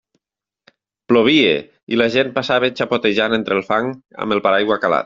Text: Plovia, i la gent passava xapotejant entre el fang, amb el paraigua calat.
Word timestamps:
Plovia, 1.11 1.51
i 1.95 2.01
la 2.03 2.09
gent 2.17 2.33
passava 2.39 2.73
xapotejant 2.81 3.39
entre 3.43 3.61
el 3.61 3.67
fang, 3.71 3.95
amb 4.27 4.39
el 4.39 4.47
paraigua 4.51 4.85
calat. 4.87 4.99